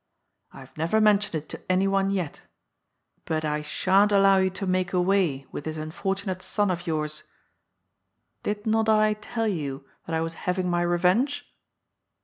I 0.51 0.61
have 0.61 0.75
never 0.79 0.99
mentioned 0.99 1.35
it 1.35 1.47
to 1.49 1.61
anyone 1.71 2.09
yet 2.09 2.41
But 3.25 3.45
I 3.45 3.61
sha'n't 3.61 4.11
allow 4.11 4.37
you 4.37 4.49
to 4.49 4.65
make 4.65 4.93
away 4.93 5.45
with 5.51 5.65
this 5.65 5.77
un 5.77 5.89
DR. 5.89 5.93
PILLENAAB'S 5.93 6.01
REVENGE. 6.01 6.19
77 6.41 6.41
fortunate 6.41 6.41
son 6.41 6.71
of 6.71 6.87
yours. 6.87 7.23
Did 8.41 8.65
not 8.65 8.89
I 8.89 9.13
tell 9.13 9.47
you 9.47 9.85
that 10.07 10.15
I 10.15 10.21
was 10.21 10.33
hay* 10.33 10.55
ing 10.57 10.71
my 10.71 10.81
reyenge 10.83 11.43